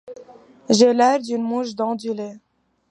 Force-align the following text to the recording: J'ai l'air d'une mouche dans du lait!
J'ai 0.67 0.93
l'air 0.95 1.19
d'une 1.21 1.43
mouche 1.43 1.75
dans 1.75 1.93
du 1.93 2.11
lait! 2.11 2.39